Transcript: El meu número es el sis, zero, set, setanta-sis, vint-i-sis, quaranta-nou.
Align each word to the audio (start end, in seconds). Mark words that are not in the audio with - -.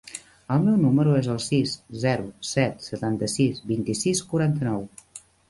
El 0.53 0.63
meu 0.67 0.77
número 0.85 1.11
es 1.19 1.29
el 1.33 1.37
sis, 1.47 1.73
zero, 2.05 2.25
set, 2.53 2.81
setanta-sis, 2.87 3.61
vint-i-sis, 3.75 4.25
quaranta-nou. 4.35 4.85